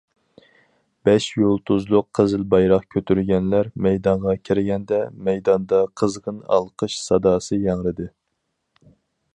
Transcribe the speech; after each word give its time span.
بەش 1.09 1.25
يۇلتۇزلۇق 1.41 2.07
قىزىل 2.19 2.45
بايراق 2.53 2.87
كۆتۈرگەنلەر 2.95 3.69
مەيدانغا 3.87 4.35
كىرگەندە، 4.49 5.01
مەيداندا 5.29 5.85
قىزغىن 6.03 6.43
ئالقىش 6.57 6.99
ساداسى 7.05 7.61
ياڭرىدى. 7.69 8.11